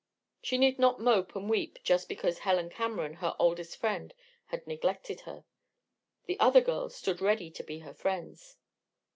She 0.41 0.57
need 0.57 0.79
not 0.79 0.99
mope 0.99 1.35
and 1.35 1.47
weep 1.47 1.77
just 1.83 2.09
because 2.09 2.39
Helen 2.39 2.71
Cameron, 2.71 3.13
her 3.13 3.35
oldest 3.37 3.77
friend, 3.77 4.15
had 4.47 4.65
neglected 4.65 5.21
her. 5.29 5.45
The 6.25 6.39
other 6.39 6.59
girls 6.61 6.95
stood 6.95 7.21
ready 7.21 7.51
to 7.51 7.63
be 7.63 7.77
her 7.81 7.93
friends. 7.93 8.57